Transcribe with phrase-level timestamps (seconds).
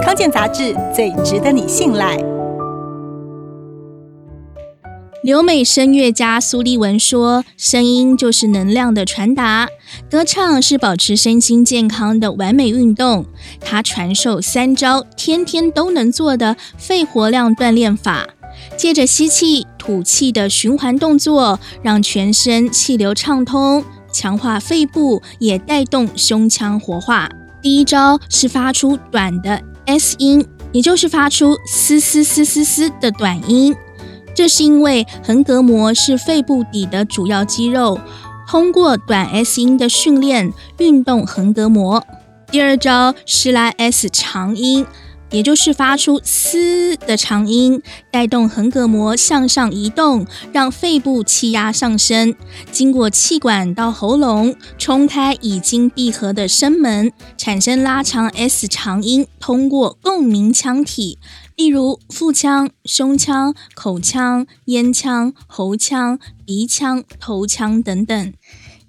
[0.00, 2.16] 康健杂志最值得你信赖。
[5.22, 9.68] 留美声乐家苏立文说：“声音就是能量的传达，
[10.10, 13.26] 歌唱是保持身心健康的完美运动。”
[13.60, 18.26] 他传授三招天天都能做的肺活量锻炼法，
[18.76, 27.28] 借着吸气、吐气的循环动作，让全身气流畅通，强化肺部，也带动胸腔活化。
[27.60, 33.74] 第一招是发出短的 S 音，也就是发出嘶嘶嘶嘶嘶的短音。
[34.34, 38.00] 这是因为横膈膜是肺部底的主要肌肉，
[38.48, 42.02] 通过短 S 音的训练，运动横膈膜。
[42.50, 44.86] 第二招是来 S 长音，
[45.32, 52.34] 也就是发出“嘶”的长音，带动横膈膜向上移动，让肺部气压上升，
[52.70, 61.18] 经过气管到喉咙，冲开已经闭合的声门，产生拉长 S 长音，通过共鸣腔体。
[61.56, 68.34] 例如腹腔、胸腔、口腔、咽腔、喉腔、鼻腔、头腔等等。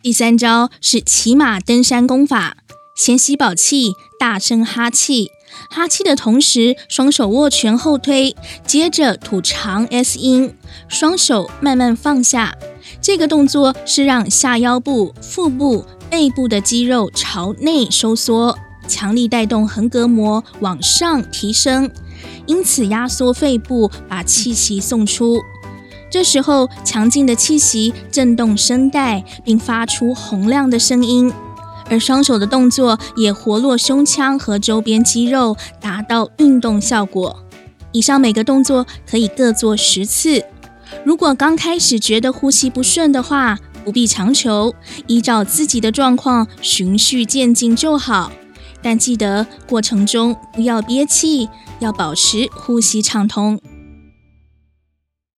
[0.00, 2.58] 第三招是骑马登山功法，
[2.96, 5.30] 先吸饱气，大声哈气，
[5.70, 8.34] 哈气的同时，双手握拳后推，
[8.66, 10.52] 接着吐长 S 音，
[10.88, 12.54] 双手慢慢放下。
[13.00, 18.58] 这个动作是让下腰部、腹部、背部的肌肉朝内收缩，
[18.88, 21.88] 强力带动横膈膜往上提升。
[22.46, 25.40] 因此，压缩肺部，把气息送出。
[26.10, 31.32] 这时候，强劲的气息震动声带，并发出洪亮的声音。
[31.88, 37.44] 而双手的动作也活络胸腔和周边肌肉，达到运动效果。
[37.92, 40.44] 以上每个动作可以各做十次。
[41.04, 44.74] 如果刚开始觉得呼吸不顺的话，不必强求，
[45.06, 48.30] 依照自己的状况循序渐进就好。
[48.82, 51.48] 但记得过程中不要憋气。
[51.80, 53.60] 要保持呼吸畅通。